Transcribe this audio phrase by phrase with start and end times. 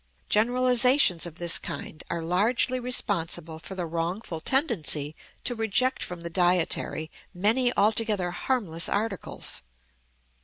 [0.29, 6.29] Generalizations of this kind are largely responsible for the wrongful tendency to reject from the
[6.31, 9.61] dietary many altogether harmless articles.